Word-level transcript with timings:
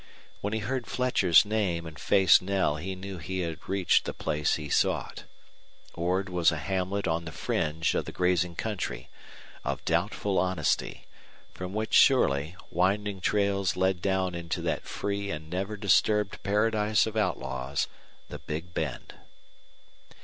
When 0.41 0.53
he 0.53 0.61
heard 0.61 0.87
Fletcher's 0.87 1.45
name 1.45 1.85
and 1.85 1.99
faced 1.99 2.41
Knell 2.41 2.77
he 2.77 2.95
knew 2.95 3.19
he 3.19 3.41
had 3.41 3.69
reached 3.69 4.05
the 4.05 4.15
place 4.15 4.55
he 4.55 4.67
sought. 4.67 5.25
Ord 5.93 6.27
was 6.27 6.51
a 6.51 6.57
hamlet 6.57 7.07
on 7.07 7.25
the 7.25 7.31
fringe 7.31 7.93
of 7.93 8.05
the 8.05 8.11
grazing 8.11 8.55
country, 8.55 9.09
of 9.63 9.85
doubtful 9.85 10.39
honesty, 10.39 11.05
from 11.53 11.75
which, 11.75 11.93
surely, 11.93 12.55
winding 12.71 13.21
trails 13.21 13.75
led 13.75 14.01
down 14.01 14.33
into 14.33 14.59
that 14.63 14.87
free 14.87 15.29
and 15.29 15.51
never 15.51 15.77
disturbed 15.77 16.41
paradise 16.41 17.05
of 17.05 17.15
outlaws 17.15 17.87
the 18.27 18.39
Big 18.39 18.73
Bend. 18.73 19.13